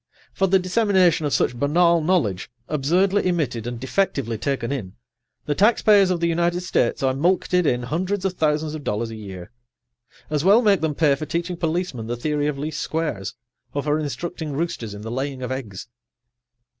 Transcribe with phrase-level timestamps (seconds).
[0.33, 4.95] For the dissemination of such banal knowledge, absurdly emitted and defectively taken in,
[5.45, 9.15] the taxpayers of the United States are mulcted in hundreds of thousands of dollars a
[9.15, 9.51] year.
[10.31, 13.35] As well make them pay for teaching policemen the theory of least squares,
[13.75, 15.87] or for instructing roosters in the laying of eggs.